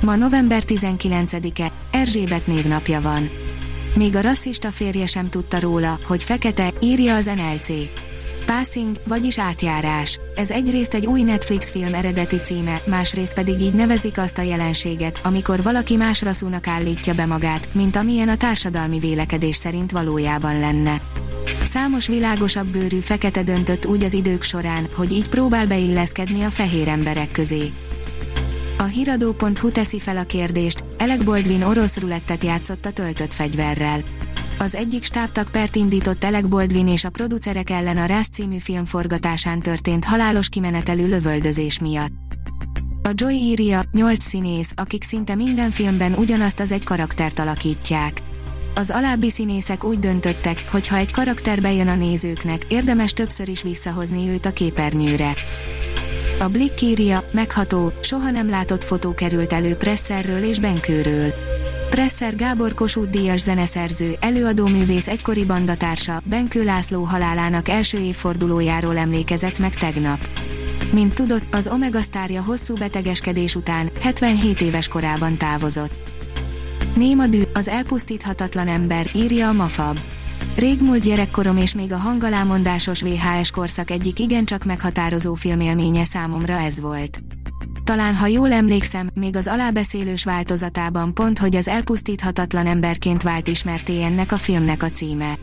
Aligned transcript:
Ma 0.00 0.16
november 0.16 0.62
19-e, 0.66 1.72
Erzsébet 1.90 2.46
névnapja 2.46 3.00
van. 3.00 3.30
Még 3.94 4.16
a 4.16 4.20
rasszista 4.20 4.70
férje 4.70 5.06
sem 5.06 5.28
tudta 5.28 5.60
róla, 5.60 5.98
hogy 6.06 6.22
fekete, 6.22 6.72
írja 6.80 7.14
az 7.14 7.24
NLC. 7.24 7.68
Passing, 8.46 8.96
vagyis 9.08 9.38
átjárás. 9.38 10.20
Ez 10.34 10.50
egyrészt 10.50 10.94
egy 10.94 11.06
új 11.06 11.22
Netflix 11.22 11.70
film 11.70 11.94
eredeti 11.94 12.36
címe, 12.36 12.82
másrészt 12.86 13.34
pedig 13.34 13.60
így 13.60 13.74
nevezik 13.74 14.18
azt 14.18 14.38
a 14.38 14.42
jelenséget, 14.42 15.20
amikor 15.24 15.62
valaki 15.62 15.96
más 15.96 16.22
rasszúnak 16.22 16.66
állítja 16.66 17.14
be 17.14 17.26
magát, 17.26 17.74
mint 17.74 17.96
amilyen 17.96 18.28
a 18.28 18.36
társadalmi 18.36 18.98
vélekedés 18.98 19.56
szerint 19.56 19.90
valójában 19.90 20.58
lenne. 20.58 21.02
Számos 21.62 22.06
világosabb 22.06 22.66
bőrű 22.66 22.98
fekete 22.98 23.42
döntött 23.42 23.86
úgy 23.86 24.04
az 24.04 24.12
idők 24.12 24.42
során, 24.42 24.88
hogy 24.94 25.12
így 25.12 25.28
próbál 25.28 25.66
beilleszkedni 25.66 26.42
a 26.42 26.50
fehér 26.50 26.88
emberek 26.88 27.30
közé. 27.30 27.72
A 28.80 28.84
hiradó.hu 28.84 29.70
teszi 29.70 29.98
fel 29.98 30.16
a 30.16 30.22
kérdést, 30.22 30.84
Alec 30.98 31.24
Baldwin 31.24 31.62
orosz 31.62 31.96
rulettet 31.98 32.44
játszott 32.44 32.86
a 32.86 32.90
töltött 32.90 33.32
fegyverrel. 33.32 34.02
Az 34.58 34.74
egyik 34.74 35.04
stábtak 35.04 35.48
pert 35.48 35.76
indított 35.76 36.24
Alec 36.24 36.46
Baldwin 36.46 36.88
és 36.88 37.04
a 37.04 37.10
producerek 37.10 37.70
ellen 37.70 37.96
a 37.96 38.06
Rász 38.06 38.28
című 38.28 38.58
film 38.58 38.84
forgatásán 38.84 39.60
történt 39.60 40.04
halálos 40.04 40.48
kimenetelű 40.48 41.06
lövöldözés 41.06 41.78
miatt. 41.78 42.12
A 43.02 43.10
Joy 43.12 43.34
írja, 43.34 43.82
8 43.92 44.24
színész, 44.24 44.72
akik 44.76 45.02
szinte 45.02 45.34
minden 45.34 45.70
filmben 45.70 46.14
ugyanazt 46.14 46.60
az 46.60 46.72
egy 46.72 46.84
karaktert 46.84 47.38
alakítják. 47.38 48.22
Az 48.74 48.90
alábbi 48.90 49.30
színészek 49.30 49.84
úgy 49.84 49.98
döntöttek, 49.98 50.64
hogy 50.70 50.86
ha 50.86 50.96
egy 50.96 51.12
karakter 51.12 51.60
bejön 51.60 51.88
a 51.88 51.94
nézőknek, 51.94 52.64
érdemes 52.68 53.12
többször 53.12 53.48
is 53.48 53.62
visszahozni 53.62 54.28
őt 54.28 54.46
a 54.46 54.52
képernyőre. 54.52 55.34
A 56.40 56.48
Blick 56.48 56.82
írja, 56.82 57.28
megható, 57.32 57.92
soha 58.02 58.30
nem 58.30 58.48
látott 58.48 58.84
fotó 58.84 59.14
került 59.14 59.52
elő 59.52 59.74
Presserről 59.74 60.42
és 60.42 60.58
Benkőről. 60.58 61.32
Presser 61.90 62.36
Gábor 62.36 62.74
Kossuth 62.74 63.10
díjas 63.10 63.40
zeneszerző, 63.40 64.14
előadóművész 64.20 65.08
egykori 65.08 65.44
bandatársa, 65.44 66.22
Benkő 66.24 66.64
László 66.64 67.02
halálának 67.02 67.68
első 67.68 67.98
évfordulójáról 67.98 68.98
emlékezett 68.98 69.58
meg 69.58 69.74
tegnap. 69.74 70.28
Mint 70.92 71.14
tudott, 71.14 71.54
az 71.54 71.68
Omega 71.68 72.00
sztárja 72.00 72.42
hosszú 72.42 72.74
betegeskedés 72.74 73.54
után, 73.54 73.90
77 74.00 74.60
éves 74.60 74.88
korában 74.88 75.38
távozott. 75.38 75.92
Némadű, 76.94 77.42
az 77.52 77.68
elpusztíthatatlan 77.68 78.68
ember, 78.68 79.10
írja 79.14 79.48
a 79.48 79.52
Mafab. 79.52 79.98
Régmúlt 80.60 81.02
gyerekkorom 81.02 81.56
és 81.56 81.74
még 81.74 81.92
a 81.92 81.96
hangalámondásos 81.96 83.02
VHS 83.02 83.50
korszak 83.50 83.90
egyik 83.90 84.18
igencsak 84.18 84.64
meghatározó 84.64 85.34
filmélménye 85.34 86.04
számomra 86.04 86.52
ez 86.52 86.80
volt. 86.80 87.22
Talán 87.84 88.14
ha 88.14 88.26
jól 88.26 88.52
emlékszem, 88.52 89.10
még 89.14 89.36
az 89.36 89.46
alábeszélős 89.46 90.24
változatában 90.24 91.14
pont, 91.14 91.38
hogy 91.38 91.56
az 91.56 91.68
elpusztíthatatlan 91.68 92.66
emberként 92.66 93.22
vált 93.22 93.48
ismerté 93.48 94.02
ennek 94.02 94.32
a 94.32 94.36
filmnek 94.36 94.82
a 94.82 94.90
címe. 94.90 95.38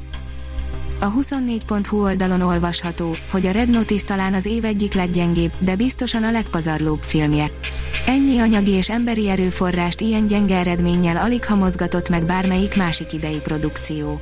A 1.00 1.14
24.hu 1.14 2.02
oldalon 2.02 2.42
olvasható, 2.42 3.16
hogy 3.32 3.46
a 3.46 3.52
Red 3.52 3.70
Notice 3.70 4.06
talán 4.06 4.34
az 4.34 4.46
év 4.46 4.66
egyik 4.66 4.94
leggyengébb, 4.94 5.52
de 5.60 5.76
biztosan 5.76 6.24
a 6.24 6.32
legpazarlóbb 6.32 7.02
filmje. 7.02 7.48
Ennyi 8.06 8.40
anyagi 8.40 8.72
és 8.72 8.90
emberi 8.90 9.30
erőforrást 9.30 10.02
ilyen 10.02 10.28
gyenge 10.28 10.56
eredménnyel 10.56 11.18
alig 11.18 11.46
ha 11.46 11.56
mozgatott 11.56 12.10
meg 12.10 12.26
bármelyik 12.26 12.76
másik 12.76 13.14
idei 13.14 13.40
produkció. 13.40 14.20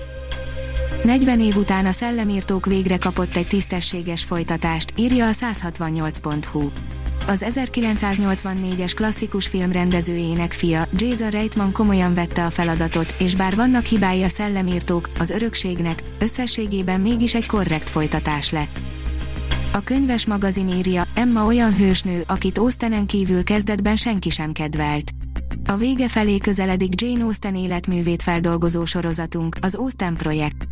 40 1.03 1.39
év 1.39 1.55
után 1.55 1.85
a 1.85 1.91
szellemírtók 1.91 2.65
végre 2.65 2.97
kapott 2.97 3.35
egy 3.35 3.47
tisztességes 3.47 4.23
folytatást, 4.23 4.93
írja 4.95 5.27
a 5.27 5.31
168.hu. 5.31 6.69
Az 7.27 7.45
1984-es 7.49 8.91
klasszikus 8.95 9.47
film 9.47 9.71
rendezőjének 9.71 10.51
fia, 10.51 10.87
Jason 10.93 11.29
Reitman 11.29 11.71
komolyan 11.71 12.13
vette 12.13 12.45
a 12.45 12.49
feladatot, 12.49 13.15
és 13.19 13.35
bár 13.35 13.55
vannak 13.55 13.85
hibái 13.85 14.23
a 14.23 14.27
szellemírtók, 14.29 15.09
az 15.19 15.29
örökségnek, 15.29 16.03
összességében 16.19 17.01
mégis 17.01 17.35
egy 17.35 17.47
korrekt 17.47 17.89
folytatás 17.89 18.51
lett. 18.51 18.79
A 19.73 19.79
könyves 19.83 20.25
magazin 20.25 20.69
írja, 20.69 21.07
Emma 21.15 21.45
olyan 21.45 21.75
hősnő, 21.75 22.23
akit 22.27 22.57
Austenen 22.57 23.05
kívül 23.05 23.43
kezdetben 23.43 23.95
senki 23.95 24.29
sem 24.29 24.51
kedvelt. 24.51 25.11
A 25.67 25.75
vége 25.75 26.09
felé 26.09 26.37
közeledik 26.37 27.01
Jane 27.01 27.23
Austen 27.23 27.55
életművét 27.55 28.21
feldolgozó 28.21 28.85
sorozatunk, 28.85 29.57
az 29.61 29.75
Austen 29.75 30.13
projekt. 30.13 30.67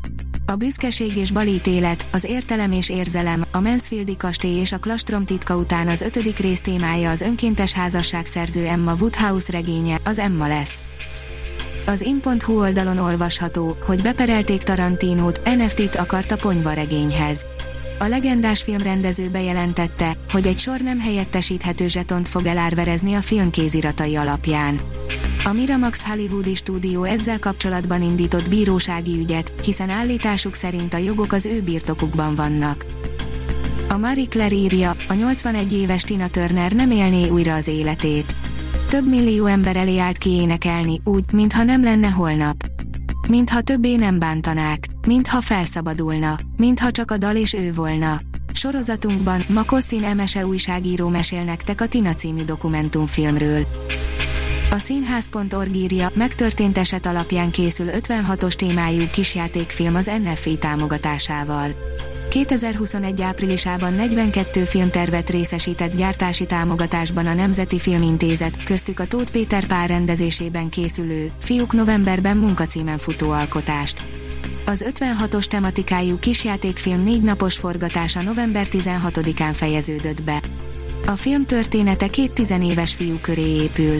A 0.53 0.55
büszkeség 0.55 1.17
és 1.17 1.31
balítélet, 1.31 2.05
az 2.11 2.23
értelem 2.23 2.71
és 2.71 2.89
érzelem, 2.89 3.45
a 3.51 3.59
Mansfieldi 3.59 4.17
kastély 4.17 4.59
és 4.59 4.71
a 4.71 4.77
klastrom 4.77 5.25
titka 5.25 5.55
után 5.55 5.87
az 5.87 6.01
ötödik 6.01 6.37
rész 6.37 6.61
témája 6.61 7.09
az 7.09 7.21
önkéntes 7.21 7.73
házasság 7.73 8.25
szerző 8.25 8.65
Emma 8.65 8.93
Woodhouse 8.99 9.51
regénye, 9.51 9.99
az 10.03 10.19
Emma 10.19 10.47
lesz. 10.47 10.85
Az 11.85 12.01
in.hu 12.01 12.59
oldalon 12.59 12.97
olvasható, 12.97 13.77
hogy 13.85 14.01
beperelték 14.01 14.63
Tarantinót, 14.63 15.41
NFT-t 15.55 15.95
akart 15.95 16.31
a 16.31 16.35
ponyva 16.35 16.73
regényhez. 16.73 17.45
A 17.99 18.05
legendás 18.05 18.61
filmrendező 18.61 19.29
bejelentette, 19.29 20.17
hogy 20.31 20.47
egy 20.47 20.59
sor 20.59 20.79
nem 20.79 20.99
helyettesíthető 20.99 21.87
zsetont 21.87 22.27
fog 22.27 22.45
elárverezni 22.45 23.13
a 23.13 23.21
film 23.21 23.49
kéziratai 23.49 24.15
alapján. 24.15 24.81
A 25.45 25.53
Miramax 25.53 26.03
Hollywoodi 26.07 26.55
stúdió 26.55 27.03
ezzel 27.03 27.39
kapcsolatban 27.39 28.01
indított 28.01 28.49
bírósági 28.49 29.19
ügyet, 29.19 29.53
hiszen 29.63 29.89
állításuk 29.89 30.55
szerint 30.55 30.93
a 30.93 30.97
jogok 30.97 31.31
az 31.31 31.45
ő 31.45 31.61
birtokukban 31.61 32.35
vannak. 32.35 32.85
A 33.89 33.97
Marie 33.97 34.25
Claire 34.25 34.55
írja, 34.55 34.95
a 35.07 35.13
81 35.13 35.73
éves 35.73 36.03
Tina 36.03 36.27
Turner 36.27 36.71
nem 36.71 36.91
élné 36.91 37.29
újra 37.29 37.53
az 37.53 37.67
életét. 37.67 38.35
Több 38.89 39.07
millió 39.07 39.45
ember 39.45 39.75
elé 39.75 39.97
állt 39.97 40.17
kiénekelni, 40.17 41.01
úgy, 41.03 41.31
mintha 41.31 41.63
nem 41.63 41.83
lenne 41.83 42.09
holnap. 42.09 42.55
Mintha 43.27 43.61
többé 43.61 43.95
nem 43.95 44.19
bántanák, 44.19 44.87
mintha 45.07 45.41
felszabadulna, 45.41 46.39
mintha 46.57 46.91
csak 46.91 47.11
a 47.11 47.17
dal 47.17 47.35
és 47.35 47.53
ő 47.53 47.73
volna. 47.73 48.21
Sorozatunkban 48.53 49.45
ma 49.49 49.63
Kostin 49.63 50.03
Emese 50.03 50.45
újságíró 50.45 51.07
mesél 51.07 51.43
nektek 51.43 51.81
a 51.81 51.87
Tina 51.87 52.13
című 52.13 52.43
dokumentumfilmről. 52.43 53.65
A 54.73 54.79
színház.org 54.79 55.75
írja, 55.75 56.11
megtörtént 56.13 56.77
eset 56.77 57.05
alapján 57.05 57.51
készül 57.51 57.87
56-os 57.91 58.53
témájú 58.53 59.09
kisjátékfilm 59.11 59.95
az 59.95 60.11
NFI 60.23 60.57
támogatásával. 60.57 61.69
2021 62.29 63.21
áprilisában 63.21 63.93
42 63.93 64.63
filmtervet 64.63 65.29
részesített 65.29 65.95
gyártási 65.95 66.45
támogatásban 66.45 67.25
a 67.25 67.33
Nemzeti 67.33 67.79
Filmintézet, 67.79 68.63
köztük 68.63 68.99
a 68.99 69.05
Tóth 69.05 69.31
Péter 69.31 69.65
pár 69.65 69.89
rendezésében 69.89 70.69
készülő, 70.69 71.31
Fiúk 71.39 71.73
novemberben 71.73 72.37
munkacímen 72.37 72.97
futó 72.97 73.29
alkotást. 73.29 74.05
Az 74.65 74.85
56-os 74.89 75.45
tematikájú 75.45 76.19
kisjátékfilm 76.19 77.03
négy 77.03 77.21
napos 77.21 77.57
forgatása 77.57 78.21
november 78.21 78.67
16-án 78.69 79.51
fejeződött 79.53 80.23
be. 80.23 80.41
A 81.05 81.11
film 81.11 81.45
története 81.45 82.07
két 82.07 82.31
tizenéves 82.31 82.93
fiú 82.93 83.17
köré 83.21 83.55
épül. 83.55 83.99